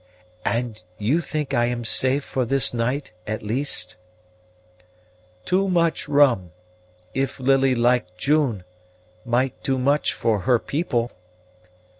[0.45, 3.97] "And you think I am safe for this night, at least?"
[5.45, 6.51] "Too much rum.
[7.13, 8.63] If Lily like June,
[9.25, 11.11] might do much for her people."